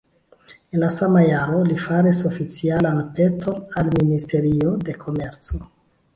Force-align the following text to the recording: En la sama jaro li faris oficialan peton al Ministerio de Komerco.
En 0.75 0.79
la 0.83 0.87
sama 0.95 1.21
jaro 1.25 1.59
li 1.67 1.77
faris 1.83 2.21
oficialan 2.31 3.03
peton 3.21 3.61
al 3.83 3.93
Ministerio 4.01 4.75
de 4.89 4.99
Komerco. 5.07 5.63